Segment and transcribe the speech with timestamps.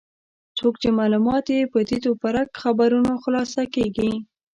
[0.57, 4.11] څوک چې معلومات یې په تیت و پرک خبرونو خلاصه کېږي.